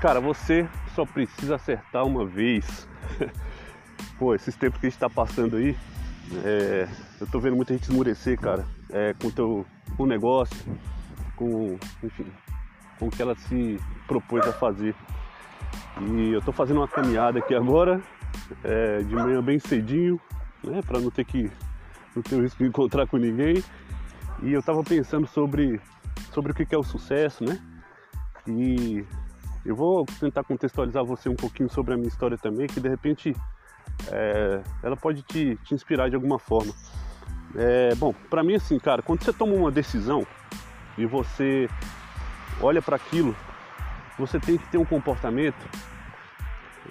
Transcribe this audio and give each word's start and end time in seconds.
Cara, 0.00 0.18
você 0.18 0.66
só 0.94 1.04
precisa 1.04 1.56
acertar 1.56 2.06
uma 2.06 2.24
vez. 2.24 2.88
Pô, 4.18 4.34
esses 4.34 4.56
tempos 4.56 4.80
que 4.80 4.86
a 4.86 4.90
gente 4.90 4.98
tá 4.98 5.10
passando 5.10 5.56
aí, 5.56 5.76
é, 6.42 6.88
eu 7.20 7.26
tô 7.26 7.38
vendo 7.38 7.54
muita 7.54 7.74
gente 7.74 7.82
esmurecer, 7.82 8.40
cara, 8.40 8.64
é, 8.88 9.14
com 9.20 9.28
o 9.28 9.32
teu 9.32 9.66
com 9.98 10.06
negócio, 10.06 10.56
com, 11.36 11.78
enfim, 12.02 12.26
com 12.98 13.08
o 13.08 13.10
que 13.10 13.20
ela 13.20 13.34
se 13.34 13.78
propôs 14.06 14.46
a 14.46 14.52
fazer. 14.54 14.94
E 16.00 16.32
eu 16.32 16.40
tô 16.40 16.50
fazendo 16.50 16.78
uma 16.78 16.88
caminhada 16.88 17.38
aqui 17.38 17.54
agora, 17.54 18.00
é, 18.64 19.02
de 19.02 19.14
manhã 19.14 19.42
bem 19.42 19.58
cedinho, 19.58 20.18
né, 20.64 20.80
para 20.80 20.98
não 20.98 21.10
ter 21.10 21.26
que 21.26 21.50
não 22.16 22.22
ter 22.22 22.36
o 22.36 22.42
risco 22.42 22.62
de 22.62 22.70
encontrar 22.70 23.06
com 23.06 23.18
ninguém. 23.18 23.62
E 24.42 24.50
eu 24.50 24.62
tava 24.62 24.82
pensando 24.82 25.26
sobre 25.26 25.78
sobre 26.32 26.52
o 26.52 26.54
que 26.54 26.74
é 26.74 26.78
o 26.78 26.82
sucesso, 26.82 27.44
né? 27.44 27.60
E 28.46 29.04
eu 29.64 29.76
vou 29.76 30.06
tentar 30.18 30.42
contextualizar 30.44 31.04
você 31.04 31.28
um 31.28 31.36
pouquinho 31.36 31.68
sobre 31.68 31.94
a 31.94 31.96
minha 31.96 32.08
história 32.08 32.38
também, 32.38 32.66
que 32.66 32.80
de 32.80 32.88
repente 32.88 33.36
é, 34.10 34.62
ela 34.82 34.96
pode 34.96 35.22
te, 35.22 35.56
te, 35.64 35.74
inspirar 35.74 36.08
de 36.08 36.14
alguma 36.14 36.38
forma. 36.38 36.72
É, 37.54 37.94
bom, 37.96 38.14
para 38.28 38.42
mim 38.42 38.54
assim, 38.54 38.78
cara, 38.78 39.02
quando 39.02 39.22
você 39.22 39.32
toma 39.32 39.54
uma 39.54 39.70
decisão 39.70 40.26
e 40.96 41.04
você 41.04 41.68
olha 42.60 42.80
para 42.80 42.96
aquilo, 42.96 43.34
você 44.18 44.38
tem 44.38 44.56
que 44.56 44.66
ter 44.68 44.78
um 44.78 44.84
comportamento 44.84 45.68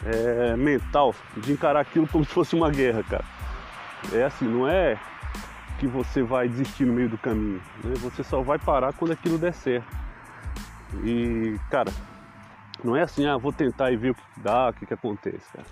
é, 0.06 0.56
mental 0.56 1.16
de 1.38 1.52
encarar 1.52 1.80
aquilo 1.80 2.08
como 2.08 2.26
se 2.26 2.32
fosse 2.32 2.56
uma 2.56 2.70
guerra, 2.70 3.04
cara. 3.04 3.26
É 4.14 4.24
assim, 4.24 4.46
não 4.46 4.68
é 4.68 4.98
que 5.80 5.88
você 5.88 6.22
vai 6.22 6.48
desistir 6.48 6.86
no 6.86 6.94
meio 6.94 7.10
do 7.10 7.18
caminho, 7.18 7.62
né? 7.84 7.94
você 7.98 8.24
só 8.24 8.42
vai 8.42 8.60
parar 8.60 8.94
quando 8.94 9.12
aquilo 9.12 9.38
der 9.38 9.54
certo. 9.54 9.88
E, 11.04 11.58
cara, 11.70 11.92
não 12.84 12.96
é 12.96 13.02
assim, 13.02 13.26
ah, 13.26 13.38
vou 13.38 13.52
tentar 13.52 13.92
e 13.92 13.98
ver 13.98 14.12
o 14.12 14.16
que 14.16 14.22
dá, 14.38 14.70
o 14.70 14.74
que, 14.74 14.86
que 14.86 14.94
acontece, 14.94 15.52
cara. 15.54 15.68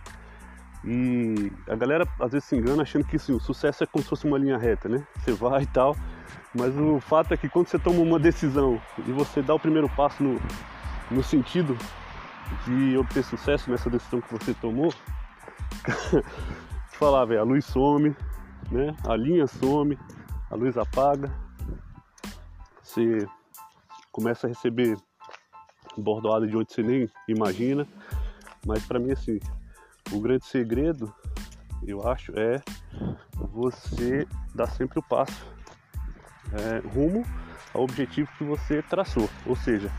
E 0.83 1.51
a 1.67 1.75
galera 1.75 2.07
às 2.19 2.31
vezes 2.31 2.47
se 2.47 2.55
engana 2.55 2.83
achando 2.83 3.05
que 3.05 3.15
assim, 3.15 3.33
o 3.33 3.39
sucesso 3.39 3.83
é 3.83 3.87
como 3.87 4.03
se 4.03 4.09
fosse 4.09 4.25
uma 4.25 4.37
linha 4.37 4.57
reta, 4.57 4.87
né? 4.87 5.05
Você 5.17 5.31
vai 5.33 5.63
e 5.63 5.67
tal, 5.67 5.95
mas 6.53 6.77
o 6.77 6.99
fato 6.99 7.33
é 7.33 7.37
que 7.37 7.49
quando 7.49 7.67
você 7.67 7.79
toma 7.79 7.99
uma 7.99 8.19
decisão 8.19 8.81
e 9.05 9.11
você 9.11 9.41
dá 9.41 9.53
o 9.53 9.59
primeiro 9.59 9.89
passo 9.89 10.23
no, 10.23 10.39
no 11.09 11.23
sentido 11.23 11.77
de 12.65 12.97
obter 12.97 13.23
sucesso 13.23 13.69
nessa 13.69 13.89
decisão 13.89 14.21
que 14.21 14.31
você 14.31 14.53
tomou, 14.53 14.93
te 16.91 16.97
falar, 16.97 17.25
velho, 17.25 17.41
a 17.41 17.43
luz 17.43 17.65
some, 17.65 18.15
né? 18.71 18.95
A 19.07 19.15
linha 19.15 19.47
some, 19.47 19.97
a 20.49 20.55
luz 20.55 20.77
apaga, 20.77 21.31
você 22.81 23.27
começa 24.11 24.47
a 24.47 24.49
receber 24.49 24.97
bordoada 25.97 26.47
de 26.47 26.55
onde 26.55 26.71
você 26.71 26.83
nem 26.83 27.09
imagina, 27.27 27.87
mas 28.65 28.85
para 28.85 28.99
mim 28.99 29.11
assim, 29.11 29.39
o 30.11 30.19
grande 30.19 30.45
segredo, 30.45 31.13
eu 31.85 32.07
acho, 32.07 32.31
é 32.37 32.61
você 33.33 34.27
dar 34.53 34.67
sempre 34.67 34.99
o 34.99 35.03
passo 35.03 35.45
é, 36.53 36.87
rumo 36.87 37.23
ao 37.73 37.83
objetivo 37.83 38.29
que 38.37 38.43
você 38.43 38.81
traçou, 38.81 39.29
ou 39.45 39.55
seja, 39.55 39.91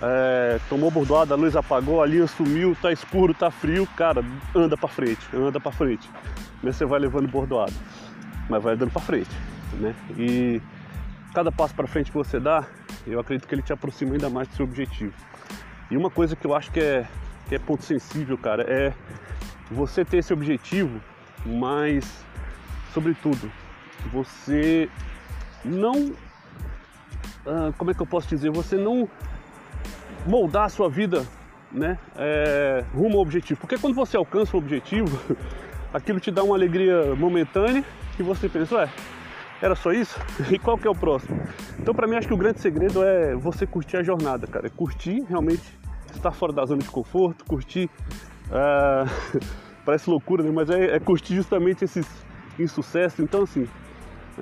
é, 0.00 0.60
tomou 0.68 0.90
bordoada, 0.90 1.34
a 1.34 1.36
luz 1.36 1.54
apagou, 1.56 2.02
a 2.02 2.06
linha 2.06 2.26
sumiu, 2.26 2.76
tá 2.80 2.92
escuro, 2.92 3.34
tá 3.34 3.50
frio, 3.50 3.86
cara, 3.96 4.24
anda 4.54 4.76
para 4.76 4.88
frente, 4.88 5.20
anda 5.34 5.60
para 5.60 5.72
frente. 5.72 6.08
Mas 6.62 6.76
você 6.76 6.84
vai 6.84 7.00
levando 7.00 7.28
bordoada, 7.28 7.72
mas 8.48 8.62
vai 8.62 8.74
andando 8.74 8.90
para 8.90 9.02
frente, 9.02 9.30
né? 9.74 9.94
E 10.16 10.60
cada 11.32 11.50
passo 11.50 11.74
para 11.74 11.86
frente 11.86 12.10
que 12.10 12.16
você 12.16 12.38
dá, 12.38 12.66
eu 13.06 13.18
acredito 13.18 13.48
que 13.48 13.54
ele 13.54 13.62
te 13.62 13.72
aproxima 13.72 14.12
ainda 14.12 14.28
mais 14.28 14.48
do 14.48 14.54
seu 14.54 14.64
objetivo. 14.64 15.12
E 15.90 15.96
uma 15.96 16.10
coisa 16.10 16.36
que 16.36 16.46
eu 16.46 16.54
acho 16.54 16.70
que 16.70 16.80
é, 16.80 17.06
que 17.48 17.54
é 17.54 17.58
ponto 17.58 17.84
sensível, 17.84 18.36
cara, 18.38 18.62
é 18.62 18.92
você 19.70 20.04
ter 20.04 20.18
esse 20.18 20.32
objetivo, 20.32 21.00
mas, 21.44 22.24
sobretudo, 22.92 23.50
você 24.12 24.88
não. 25.64 26.12
Ah, 27.46 27.72
como 27.76 27.90
é 27.90 27.94
que 27.94 28.00
eu 28.00 28.06
posso 28.06 28.28
dizer? 28.28 28.50
Você 28.50 28.76
não 28.76 29.08
moldar 30.26 30.64
a 30.64 30.68
sua 30.68 30.88
vida 30.88 31.26
né, 31.70 31.98
é, 32.16 32.84
rumo 32.94 33.16
ao 33.16 33.22
objetivo. 33.22 33.58
Porque 33.60 33.78
quando 33.78 33.94
você 33.94 34.16
alcança 34.16 34.56
o 34.56 34.58
objetivo, 34.58 35.18
aquilo 35.92 36.20
te 36.20 36.30
dá 36.30 36.42
uma 36.42 36.54
alegria 36.54 37.14
momentânea 37.14 37.84
e 38.18 38.22
você 38.22 38.48
pensa, 38.48 38.76
ué, 38.76 38.88
era 39.64 39.74
só 39.74 39.92
isso? 39.92 40.18
E 40.50 40.58
qual 40.58 40.76
que 40.76 40.86
é 40.86 40.90
o 40.90 40.94
próximo? 40.94 41.40
Então 41.78 41.94
para 41.94 42.06
mim 42.06 42.16
acho 42.16 42.28
que 42.28 42.34
o 42.34 42.36
grande 42.36 42.60
segredo 42.60 43.02
é 43.02 43.34
você 43.34 43.66
curtir 43.66 43.96
a 43.96 44.02
jornada, 44.02 44.46
cara. 44.46 44.66
É 44.66 44.70
curtir 44.70 45.24
realmente 45.28 45.62
estar 46.14 46.32
fora 46.32 46.52
da 46.52 46.64
zona 46.64 46.82
de 46.82 46.90
conforto, 46.90 47.44
curtir. 47.44 47.88
Uh, 48.48 49.40
parece 49.84 50.10
loucura, 50.10 50.42
né? 50.42 50.50
Mas 50.50 50.68
é, 50.68 50.96
é, 50.96 51.00
curtir 51.00 51.34
justamente 51.34 51.84
esses 51.84 52.06
insucessos. 52.58 53.20
Então 53.20 53.42
assim, 53.42 53.66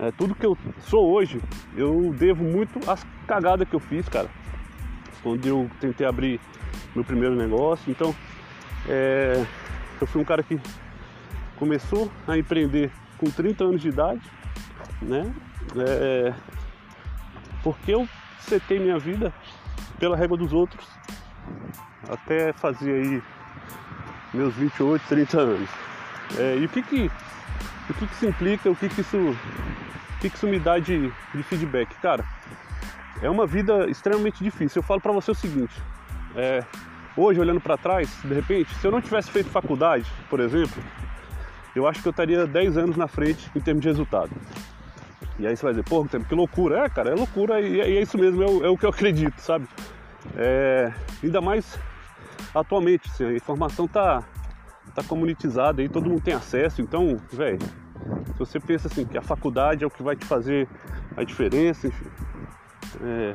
é, 0.00 0.10
tudo 0.12 0.34
que 0.34 0.46
eu 0.46 0.56
sou 0.80 1.12
hoje, 1.12 1.40
eu 1.76 2.12
devo 2.18 2.42
muito 2.42 2.78
às 2.90 3.06
cagadas 3.26 3.68
que 3.68 3.76
eu 3.76 3.80
fiz, 3.80 4.08
cara 4.08 4.28
onde 5.24 5.48
eu 5.48 5.70
tentei 5.80 6.06
abrir 6.06 6.40
meu 6.94 7.04
primeiro 7.04 7.34
negócio. 7.34 7.90
Então, 7.90 8.14
é, 8.88 9.44
eu 10.00 10.06
fui 10.06 10.20
um 10.20 10.24
cara 10.24 10.42
que 10.42 10.58
começou 11.56 12.10
a 12.26 12.38
empreender 12.38 12.90
com 13.18 13.26
30 13.30 13.64
anos 13.64 13.82
de 13.82 13.88
idade, 13.88 14.20
né? 15.02 15.32
É, 15.76 16.34
porque 17.62 17.92
eu 17.92 18.08
setei 18.40 18.78
minha 18.78 18.98
vida 18.98 19.32
pela 19.98 20.16
régua 20.16 20.36
dos 20.36 20.52
outros 20.52 20.88
até 22.08 22.52
fazer 22.52 22.92
aí 22.92 23.22
meus 24.32 24.54
28, 24.54 25.02
30 25.08 25.40
anos. 25.40 25.70
É, 26.38 26.56
e 26.56 26.64
o 26.64 26.68
que 26.68 26.82
que, 26.82 27.10
o 27.88 27.94
que 27.94 28.06
que 28.06 28.12
isso 28.12 28.26
implica, 28.26 28.70
o 28.70 28.76
que 28.76 28.88
que 28.88 29.00
isso, 29.00 29.16
o 29.16 30.18
que 30.20 30.30
que 30.30 30.36
isso 30.36 30.46
me 30.46 30.58
dá 30.58 30.78
de, 30.78 31.12
de 31.34 31.42
feedback? 31.42 31.94
Cara, 32.00 32.24
é 33.22 33.28
uma 33.28 33.46
vida 33.46 33.88
extremamente 33.88 34.42
difícil. 34.42 34.80
Eu 34.80 34.86
falo 34.86 35.00
para 35.00 35.12
você 35.12 35.30
o 35.30 35.34
seguinte: 35.34 35.74
é, 36.36 36.64
hoje, 37.16 37.40
olhando 37.40 37.60
para 37.60 37.76
trás, 37.76 38.08
de 38.22 38.34
repente, 38.34 38.74
se 38.74 38.86
eu 38.86 38.90
não 38.90 39.00
tivesse 39.00 39.30
feito 39.30 39.50
faculdade, 39.50 40.10
por 40.28 40.40
exemplo, 40.40 40.82
eu 41.74 41.86
acho 41.86 42.02
que 42.02 42.08
eu 42.08 42.10
estaria 42.10 42.46
10 42.46 42.78
anos 42.78 42.96
na 42.96 43.08
frente 43.08 43.50
em 43.54 43.60
termos 43.60 43.82
de 43.82 43.88
resultado. 43.88 44.30
E 45.40 45.46
aí 45.46 45.56
você 45.56 45.62
vai 45.62 45.72
dizer, 45.72 45.84
pô, 45.84 46.04
que 46.04 46.34
loucura. 46.34 46.84
É, 46.84 46.88
cara, 46.90 47.10
é 47.10 47.14
loucura 47.14 47.60
e 47.60 47.80
é, 47.80 48.02
isso 48.02 48.18
mesmo, 48.18 48.42
é 48.42 48.46
o, 48.46 48.64
é 48.66 48.68
o, 48.68 48.76
que 48.76 48.84
eu 48.84 48.90
acredito, 48.90 49.38
sabe? 49.40 49.66
É, 50.36 50.92
ainda 51.22 51.40
mais 51.40 51.78
atualmente, 52.54 53.08
assim, 53.08 53.24
a 53.24 53.32
informação 53.32 53.88
tá, 53.88 54.22
tá 54.94 55.02
comunitizada 55.02 55.82
e 55.82 55.88
todo 55.88 56.10
mundo 56.10 56.20
tem 56.20 56.34
acesso, 56.34 56.82
então, 56.82 57.18
velho, 57.32 57.58
se 58.26 58.38
você 58.38 58.60
pensa 58.60 58.88
assim 58.88 59.06
que 59.06 59.16
a 59.16 59.22
faculdade 59.22 59.82
é 59.82 59.86
o 59.86 59.90
que 59.90 60.02
vai 60.02 60.14
te 60.14 60.26
fazer 60.26 60.68
a 61.16 61.24
diferença, 61.24 61.86
enfim, 61.86 62.06
é, 63.02 63.34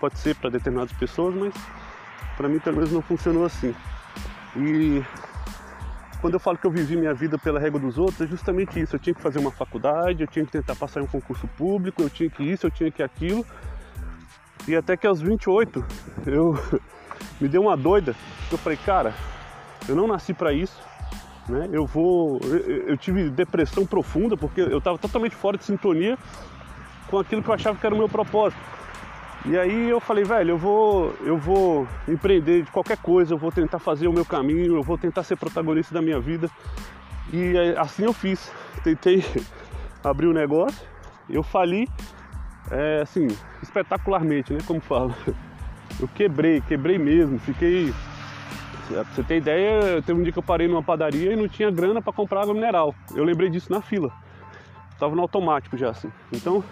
pode 0.00 0.18
ser 0.18 0.34
para 0.36 0.48
determinadas 0.48 0.92
pessoas, 0.94 1.34
mas 1.34 1.54
para 2.36 2.48
mim 2.48 2.58
pelo 2.60 2.76
menos 2.76 2.92
não 2.92 3.02
funcionou 3.02 3.44
assim. 3.44 3.74
E 4.56 5.02
quando 6.22 6.34
eu 6.34 6.40
falo 6.40 6.56
que 6.56 6.64
eu 6.64 6.70
vivi 6.70 6.96
minha 6.96 7.12
vida 7.12 7.36
pela 7.36 7.58
régua 7.58 7.80
dos 7.80 7.98
outros, 7.98 8.20
é 8.20 8.26
justamente 8.28 8.80
isso. 8.80 8.94
Eu 8.94 9.00
tinha 9.00 9.12
que 9.12 9.20
fazer 9.20 9.40
uma 9.40 9.50
faculdade, 9.50 10.22
eu 10.22 10.28
tinha 10.28 10.46
que 10.46 10.52
tentar 10.52 10.76
passar 10.76 11.00
em 11.00 11.02
um 11.02 11.08
concurso 11.08 11.48
público, 11.48 12.00
eu 12.00 12.08
tinha 12.08 12.30
que 12.30 12.44
isso, 12.44 12.64
eu 12.64 12.70
tinha 12.70 12.92
que 12.92 13.02
aquilo. 13.02 13.44
E 14.68 14.76
até 14.76 14.96
que 14.96 15.04
aos 15.04 15.20
28 15.20 15.84
eu 16.24 16.56
me 17.40 17.48
deu 17.48 17.62
uma 17.62 17.76
doida. 17.76 18.14
Eu 18.52 18.56
falei, 18.56 18.78
cara, 18.78 19.12
eu 19.88 19.96
não 19.96 20.06
nasci 20.06 20.32
para 20.32 20.52
isso. 20.52 20.80
Né? 21.48 21.68
Eu 21.72 21.84
vou. 21.86 22.38
Eu, 22.44 22.90
eu 22.90 22.96
tive 22.96 23.28
depressão 23.28 23.84
profunda 23.84 24.36
porque 24.36 24.60
eu 24.60 24.78
estava 24.78 24.96
totalmente 24.98 25.34
fora 25.34 25.58
de 25.58 25.64
sintonia 25.64 26.16
com 27.08 27.18
aquilo 27.18 27.42
que 27.42 27.48
eu 27.48 27.54
achava 27.54 27.76
que 27.76 27.84
era 27.84 27.94
o 27.96 27.98
meu 27.98 28.08
propósito. 28.08 28.62
E 29.44 29.58
aí 29.58 29.90
eu 29.90 29.98
falei, 29.98 30.22
velho, 30.22 30.50
eu 30.50 30.58
vou, 30.58 31.14
eu 31.24 31.36
vou 31.36 31.88
empreender 32.06 32.62
de 32.62 32.70
qualquer 32.70 32.96
coisa, 32.96 33.34
eu 33.34 33.38
vou 33.38 33.50
tentar 33.50 33.80
fazer 33.80 34.06
o 34.06 34.12
meu 34.12 34.24
caminho, 34.24 34.76
eu 34.76 34.82
vou 34.82 34.96
tentar 34.96 35.24
ser 35.24 35.36
protagonista 35.36 35.92
da 35.92 36.00
minha 36.00 36.20
vida. 36.20 36.48
E 37.32 37.54
assim 37.76 38.04
eu 38.04 38.12
fiz. 38.12 38.52
Tentei 38.84 39.24
abrir 40.02 40.26
o 40.26 40.30
um 40.30 40.32
negócio, 40.32 40.86
eu 41.28 41.42
fali, 41.42 41.88
é, 42.70 43.00
assim, 43.02 43.26
espetacularmente, 43.60 44.52
né? 44.52 44.60
Como 44.66 44.80
fala. 44.80 45.14
Eu 46.00 46.08
quebrei, 46.08 46.60
quebrei 46.62 46.98
mesmo, 46.98 47.38
fiquei. 47.38 47.92
Pra 48.88 49.04
você 49.04 49.22
ter 49.22 49.36
ideia, 49.36 50.02
teve 50.02 50.18
um 50.18 50.22
dia 50.22 50.32
que 50.32 50.38
eu 50.38 50.42
parei 50.42 50.66
numa 50.66 50.82
padaria 50.82 51.34
e 51.34 51.36
não 51.36 51.46
tinha 51.46 51.70
grana 51.70 52.00
para 52.00 52.12
comprar 52.14 52.42
água 52.42 52.54
mineral. 52.54 52.94
Eu 53.14 53.22
lembrei 53.24 53.50
disso 53.50 53.70
na 53.70 53.82
fila. 53.82 54.10
Tava 54.98 55.14
no 55.14 55.20
automático 55.20 55.76
já 55.76 55.90
assim. 55.90 56.10
Então 56.32 56.64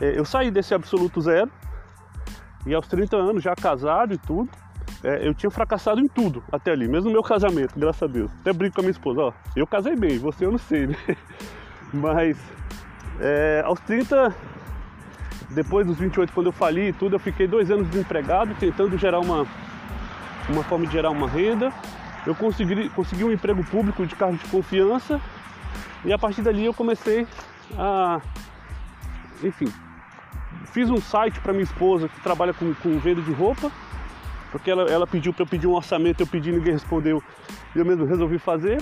eu 0.00 0.24
saí 0.24 0.50
desse 0.50 0.74
absoluto 0.74 1.20
zero 1.20 1.50
e 2.66 2.74
aos 2.74 2.86
30 2.86 3.16
anos, 3.16 3.42
já 3.42 3.54
casado 3.54 4.14
e 4.14 4.18
tudo, 4.18 4.48
é, 5.02 5.26
eu 5.26 5.34
tinha 5.34 5.50
fracassado 5.50 6.00
em 6.00 6.08
tudo 6.08 6.42
até 6.50 6.72
ali, 6.72 6.88
mesmo 6.88 7.08
no 7.08 7.12
meu 7.12 7.22
casamento, 7.22 7.78
graças 7.78 8.02
a 8.02 8.06
Deus. 8.06 8.30
Até 8.40 8.52
brinco 8.52 8.76
com 8.76 8.80
a 8.80 8.84
minha 8.84 8.92
esposa, 8.92 9.20
ó, 9.20 9.32
eu 9.54 9.66
casei 9.66 9.94
bem, 9.94 10.18
você 10.18 10.46
eu 10.46 10.52
não 10.52 10.58
sei, 10.58 10.86
né? 10.86 10.96
Mas 11.92 12.38
é, 13.20 13.62
aos 13.64 13.78
30, 13.80 14.34
depois 15.50 15.86
dos 15.86 15.98
28, 15.98 16.32
quando 16.32 16.46
eu 16.46 16.52
fali 16.52 16.88
e 16.88 16.92
tudo, 16.92 17.16
eu 17.16 17.20
fiquei 17.20 17.46
dois 17.46 17.70
anos 17.70 17.88
desempregado, 17.88 18.54
tentando 18.54 18.96
gerar 18.96 19.20
uma, 19.20 19.46
uma 20.48 20.64
forma 20.64 20.86
de 20.86 20.92
gerar 20.92 21.10
uma 21.10 21.28
renda. 21.28 21.72
Eu 22.26 22.34
consegui, 22.34 22.88
consegui 22.88 23.24
um 23.24 23.30
emprego 23.30 23.62
público 23.64 24.06
de 24.06 24.16
cargo 24.16 24.38
de 24.38 24.48
confiança 24.48 25.20
e 26.04 26.12
a 26.12 26.18
partir 26.18 26.40
dali 26.40 26.64
eu 26.64 26.72
comecei 26.72 27.26
a, 27.76 28.20
enfim, 29.42 29.72
fiz 30.66 30.90
um 30.90 31.00
site 31.00 31.40
para 31.40 31.52
minha 31.52 31.64
esposa 31.64 32.08
que 32.08 32.20
trabalha 32.20 32.52
com, 32.52 32.74
com 32.74 32.98
venda 32.98 33.22
de 33.22 33.32
roupa, 33.32 33.70
porque 34.50 34.70
ela, 34.70 34.84
ela 34.84 35.06
pediu 35.06 35.32
para 35.32 35.42
eu 35.42 35.46
pedir 35.46 35.66
um 35.66 35.72
orçamento, 35.72 36.22
eu 36.22 36.26
pedi, 36.26 36.52
ninguém 36.52 36.72
respondeu, 36.72 37.22
e 37.74 37.78
eu 37.78 37.84
mesmo 37.84 38.04
resolvi 38.04 38.38
fazer. 38.38 38.80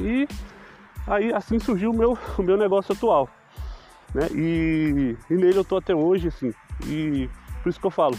E 0.00 0.26
aí 1.06 1.32
assim 1.32 1.58
surgiu 1.58 1.90
o 1.90 1.96
meu, 1.96 2.18
o 2.38 2.42
meu 2.42 2.56
negócio 2.56 2.92
atual. 2.92 3.28
Né? 4.14 4.28
E, 4.32 5.16
e 5.30 5.34
nele 5.34 5.56
eu 5.56 5.62
estou 5.62 5.78
até 5.78 5.94
hoje, 5.94 6.28
assim. 6.28 6.52
E 6.86 7.28
por 7.62 7.68
isso 7.68 7.80
que 7.80 7.86
eu 7.86 7.90
falo, 7.90 8.16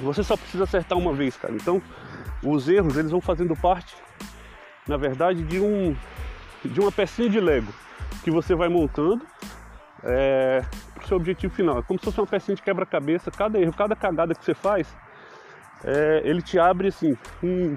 você 0.00 0.22
só 0.22 0.36
precisa 0.36 0.64
acertar 0.64 0.96
uma 0.98 1.12
vez, 1.12 1.36
cara. 1.36 1.54
Então, 1.54 1.80
os 2.42 2.68
erros, 2.68 2.96
eles 2.96 3.10
vão 3.10 3.20
fazendo 3.20 3.54
parte, 3.56 3.94
na 4.86 4.96
verdade, 4.96 5.42
de 5.42 5.60
um 5.60 5.96
de 6.64 6.78
uma 6.78 6.92
pecinha 6.92 7.28
de 7.28 7.40
Lego 7.40 7.72
que 8.22 8.30
você 8.30 8.54
vai 8.54 8.68
montando 8.68 9.24
é, 10.04 10.62
para 10.94 11.04
o 11.04 11.06
seu 11.06 11.16
objetivo 11.16 11.54
final. 11.54 11.78
É 11.78 11.82
como 11.82 11.98
se 11.98 12.04
fosse 12.04 12.20
uma 12.20 12.26
pecinha 12.26 12.54
de 12.54 12.62
quebra-cabeça. 12.62 13.30
Cada 13.30 13.58
erro, 13.58 13.72
cada 13.72 13.94
cagada 13.94 14.34
que 14.34 14.44
você 14.44 14.54
faz, 14.54 14.94
é, 15.84 16.22
ele 16.24 16.42
te 16.42 16.58
abre 16.58 16.88
assim 16.88 17.16
um, 17.42 17.76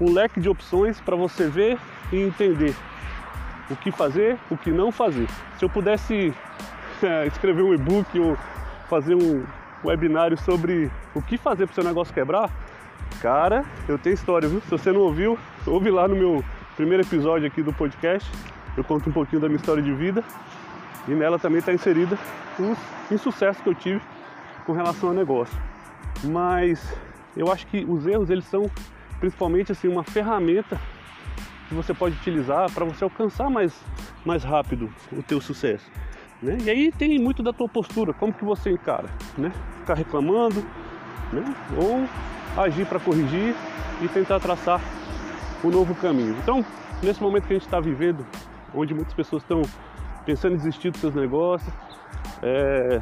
um 0.00 0.12
leque 0.12 0.40
de 0.40 0.48
opções 0.48 1.00
para 1.00 1.16
você 1.16 1.48
ver 1.48 1.78
e 2.12 2.20
entender 2.20 2.74
o 3.70 3.76
que 3.76 3.90
fazer, 3.90 4.38
o 4.50 4.56
que 4.56 4.70
não 4.70 4.92
fazer. 4.92 5.28
Se 5.58 5.64
eu 5.64 5.70
pudesse 5.70 6.34
é, 7.02 7.26
escrever 7.26 7.62
um 7.62 7.74
e-book 7.74 8.18
ou 8.18 8.36
fazer 8.88 9.14
um 9.14 9.44
webinário 9.84 10.36
sobre 10.38 10.90
o 11.14 11.22
que 11.22 11.36
fazer 11.36 11.66
para 11.66 11.72
o 11.72 11.74
seu 11.74 11.84
negócio 11.84 12.14
quebrar, 12.14 12.50
cara, 13.20 13.64
eu 13.88 13.98
tenho 13.98 14.14
história, 14.14 14.48
viu? 14.48 14.60
Se 14.60 14.70
você 14.70 14.92
não 14.92 15.00
ouviu, 15.00 15.38
ouve 15.66 15.90
lá 15.90 16.06
no 16.06 16.14
meu 16.14 16.44
primeiro 16.76 17.02
episódio 17.02 17.46
aqui 17.46 17.62
do 17.62 17.72
podcast. 17.72 18.30
Eu 18.76 18.84
conto 18.84 19.10
um 19.10 19.12
pouquinho 19.12 19.40
da 19.40 19.48
minha 19.48 19.58
história 19.58 19.82
de 19.82 19.92
vida 19.92 20.24
e 21.08 21.12
nela 21.12 21.38
também 21.38 21.58
está 21.58 21.72
inserida 21.72 22.18
os 22.58 22.78
insucessos 23.10 23.62
que 23.62 23.68
eu 23.68 23.74
tive 23.74 24.00
com 24.64 24.72
relação 24.72 25.10
ao 25.10 25.14
negócio. 25.14 25.56
Mas 26.24 26.94
eu 27.36 27.50
acho 27.50 27.66
que 27.66 27.84
os 27.84 28.06
erros 28.06 28.30
eles 28.30 28.44
são 28.44 28.70
principalmente 29.18 29.72
assim 29.72 29.88
uma 29.88 30.02
ferramenta 30.02 30.80
que 31.68 31.74
você 31.74 31.94
pode 31.94 32.16
utilizar 32.16 32.70
para 32.70 32.84
você 32.84 33.04
alcançar 33.04 33.48
mais, 33.48 33.74
mais 34.24 34.44
rápido 34.44 34.92
o 35.10 35.22
teu 35.22 35.40
sucesso. 35.40 35.90
Né? 36.42 36.58
E 36.62 36.70
aí 36.70 36.92
tem 36.92 37.18
muito 37.18 37.42
da 37.42 37.52
tua 37.52 37.68
postura, 37.68 38.12
como 38.12 38.32
que 38.32 38.44
você 38.44 38.70
encara, 38.70 39.08
né? 39.38 39.52
Ficar 39.78 39.94
reclamando, 39.94 40.62
né? 41.32 41.42
Ou 41.76 42.06
agir 42.62 42.84
para 42.84 42.98
corrigir 42.98 43.54
e 44.02 44.08
tentar 44.08 44.40
traçar 44.40 44.80
o 45.62 45.68
um 45.68 45.70
novo 45.70 45.94
caminho. 45.94 46.36
Então, 46.42 46.64
nesse 47.02 47.22
momento 47.22 47.46
que 47.46 47.52
a 47.52 47.56
gente 47.56 47.66
está 47.66 47.80
vivendo, 47.80 48.26
onde 48.74 48.92
muitas 48.92 49.14
pessoas 49.14 49.42
estão 49.42 49.62
pensando 50.24 50.54
em 50.54 50.56
desistir 50.56 50.90
dos 50.90 51.00
seus 51.00 51.14
negócios, 51.14 51.72
é, 52.42 53.00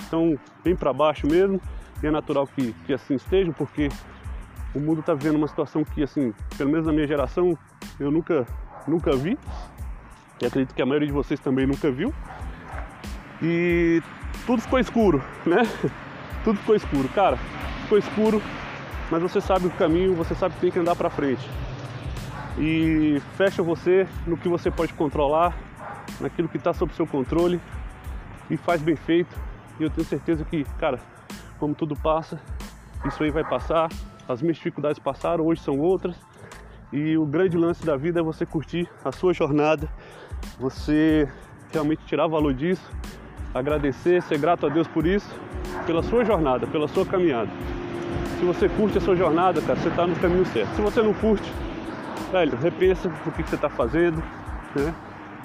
estão 0.00 0.38
bem 0.64 0.76
para 0.76 0.92
baixo 0.92 1.26
mesmo, 1.26 1.60
e 2.02 2.06
é 2.06 2.10
natural 2.10 2.46
que, 2.46 2.72
que 2.84 2.92
assim 2.92 3.14
estejam, 3.14 3.52
porque 3.52 3.88
o 4.74 4.80
mundo 4.80 5.00
está 5.00 5.14
vivendo 5.14 5.36
uma 5.36 5.48
situação 5.48 5.82
que, 5.84 6.02
assim, 6.02 6.34
pelo 6.56 6.70
menos 6.70 6.86
na 6.86 6.92
minha 6.92 7.06
geração, 7.06 7.56
eu 7.98 8.10
nunca, 8.10 8.46
nunca 8.86 9.16
vi. 9.16 9.38
E 10.40 10.46
acredito 10.46 10.74
que 10.74 10.82
a 10.82 10.86
maioria 10.86 11.08
de 11.08 11.14
vocês 11.14 11.40
também 11.40 11.66
nunca 11.66 11.90
viu. 11.90 12.12
E 13.42 14.02
tudo 14.44 14.60
ficou 14.60 14.78
escuro, 14.78 15.22
né? 15.44 15.62
Tudo 16.44 16.60
ficou 16.60 16.76
escuro. 16.76 17.08
Cara, 17.08 17.36
ficou 17.82 17.98
escuro, 17.98 18.40
mas 19.10 19.20
você 19.20 19.40
sabe 19.40 19.66
o 19.66 19.70
caminho, 19.70 20.14
você 20.14 20.32
sabe 20.32 20.54
que 20.54 20.60
tem 20.60 20.70
que 20.70 20.78
andar 20.78 20.94
para 20.94 21.10
frente. 21.10 21.44
E 22.56 23.20
fecha 23.36 23.64
você 23.64 24.06
no 24.26 24.36
que 24.36 24.48
você 24.48 24.70
pode 24.70 24.94
controlar, 24.94 25.56
naquilo 26.20 26.48
que 26.48 26.56
está 26.56 26.72
sob 26.72 26.92
seu 26.94 27.06
controle 27.06 27.60
e 28.50 28.56
faz 28.56 28.82
bem 28.82 28.96
feito. 28.96 29.36
E 29.78 29.82
eu 29.82 29.90
tenho 29.90 30.06
certeza 30.06 30.44
que, 30.44 30.64
cara, 30.78 30.98
como 31.58 31.74
tudo 31.74 31.94
passa, 31.96 32.40
isso 33.04 33.22
aí 33.22 33.30
vai 33.30 33.44
passar 33.44 33.88
as 34.28 34.42
minhas 34.42 34.56
dificuldades 34.56 34.98
passaram, 34.98 35.44
hoje 35.44 35.60
são 35.60 35.78
outras. 35.78 36.16
E 36.92 37.16
o 37.16 37.26
grande 37.26 37.56
lance 37.56 37.84
da 37.84 37.96
vida 37.96 38.20
é 38.20 38.22
você 38.22 38.46
curtir 38.46 38.88
a 39.04 39.12
sua 39.12 39.32
jornada, 39.32 39.88
você 40.58 41.28
realmente 41.72 42.04
tirar 42.06 42.26
valor 42.26 42.54
disso, 42.54 42.88
agradecer, 43.52 44.22
ser 44.22 44.38
grato 44.38 44.66
a 44.66 44.68
Deus 44.68 44.86
por 44.88 45.06
isso, 45.06 45.28
pela 45.84 46.02
sua 46.02 46.24
jornada, 46.24 46.66
pela 46.66 46.88
sua 46.88 47.04
caminhada. 47.04 47.50
Se 48.38 48.44
você 48.44 48.68
curte 48.68 48.98
a 48.98 49.00
sua 49.00 49.16
jornada, 49.16 49.60
cara, 49.62 49.78
você 49.78 49.88
está 49.88 50.06
no 50.06 50.14
caminho 50.16 50.46
certo. 50.46 50.74
Se 50.74 50.82
você 50.82 51.02
não 51.02 51.14
curte, 51.14 51.50
velho, 52.30 52.56
repensa 52.56 53.08
o 53.08 53.32
que 53.32 53.42
você 53.42 53.56
está 53.56 53.68
fazendo, 53.68 54.22
né? 54.74 54.94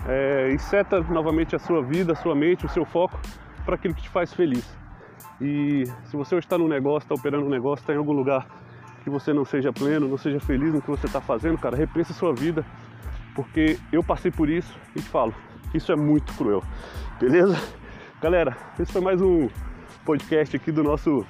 É, 0.08 0.56
seta 0.58 1.00
novamente 1.02 1.56
a 1.56 1.60
sua 1.60 1.82
vida, 1.84 2.14
a 2.14 2.16
sua 2.16 2.36
mente, 2.36 2.66
o 2.66 2.70
seu 2.70 2.86
foco 2.86 3.20
para 3.66 3.76
aquilo 3.76 3.94
que 3.94 4.02
te 4.02 4.10
faz 4.10 4.34
feliz. 4.34 4.66
E 5.40 5.86
se 6.06 6.16
você 6.16 6.36
está 6.38 6.58
no 6.58 6.68
negócio, 6.68 7.06
está 7.06 7.16
operando 7.16 7.46
um 7.46 7.50
negócio, 7.50 7.84
está 7.84 7.94
em 7.94 7.98
algum 7.98 8.14
lugar 8.14 8.48
que 9.04 9.10
você 9.10 9.34
não 9.34 9.46
seja 9.46 9.74
pleno, 9.74 10.08
não 10.08 10.18
seja 10.18 10.40
feliz 10.40 10.74
no 10.74 10.82
que 10.82 10.90
você 10.90 11.08
está 11.08 11.20
fazendo, 11.20 11.58
cara, 11.58 11.76
repense 11.76 12.12
a 12.12 12.16
sua 12.16 12.34
vida, 12.34 12.66
porque 13.34 13.80
eu 13.92 14.04
passei 14.04 14.32
por 14.32 14.50
isso 14.50 14.78
e 14.96 15.02
te 15.02 15.10
falo, 15.10 15.34
isso 15.74 15.92
é 15.92 15.96
muito 15.96 16.34
cruel, 16.34 16.64
beleza? 17.20 17.60
Galera, 18.22 18.56
esse 18.80 18.92
foi 18.92 19.02
mais 19.02 19.20
um 19.20 19.50
podcast 20.06 20.56
aqui 20.56 20.72
do 20.72 20.84
nosso 20.84 21.26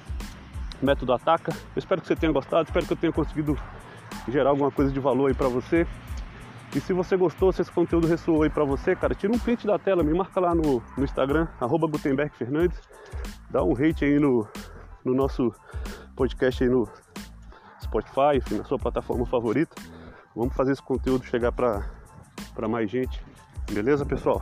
Método 0.81 1.13
Ataca. 1.13 1.53
Eu 1.53 1.79
espero 1.79 2.01
que 2.01 2.07
você 2.07 2.15
tenha 2.15 2.33
gostado, 2.33 2.68
espero 2.68 2.85
que 2.85 2.91
eu 2.91 2.97
tenha 2.97 3.13
conseguido 3.13 3.57
gerar 4.27 4.50
alguma 4.50 4.71
coisa 4.71 4.91
de 4.91 5.00
valor 5.00 5.27
aí 5.27 5.33
para 5.33 5.47
você. 5.47 5.88
E 6.73 6.79
se 6.79 6.94
você 6.94 7.18
gostou, 7.18 7.51
se 7.51 7.62
esse 7.62 7.71
conteúdo 7.71 8.07
ressoou 8.07 8.44
aí 8.44 8.50
para 8.50 8.63
você, 8.63 8.95
cara, 8.95 9.13
tira 9.13 9.33
um 9.33 9.39
print 9.39 9.68
da 9.68 9.77
tela, 9.77 10.03
me 10.03 10.13
marca 10.13 10.39
lá 10.39 10.56
no, 10.56 10.81
no 10.97 11.03
Instagram, 11.03 11.47
arroba 11.59 11.88
Gutenberg 11.88 12.33
Fernandes, 12.35 12.79
dá 13.50 13.62
um 13.62 13.73
hate 13.73 14.06
aí 14.06 14.19
no, 14.19 14.47
no 15.03 15.13
nosso 15.13 15.53
podcast 16.15 16.63
aí 16.63 16.69
no 16.69 16.88
Spotify, 17.81 18.38
enfim, 18.38 18.56
na 18.56 18.63
sua 18.63 18.79
plataforma 18.79 19.25
favorita. 19.25 19.75
Vamos 20.33 20.56
fazer 20.56 20.71
esse 20.71 20.81
conteúdo 20.81 21.25
chegar 21.25 21.51
para 21.51 22.68
mais 22.69 22.89
gente. 22.89 23.21
Beleza, 23.69 24.06
pessoal? 24.06 24.41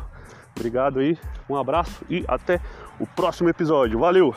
Obrigado 0.55 0.99
aí, 0.99 1.17
um 1.49 1.55
abraço 1.55 2.05
e 2.09 2.23
até 2.27 2.59
o 2.99 3.07
próximo 3.07 3.49
episódio. 3.49 3.97
Valeu! 3.97 4.35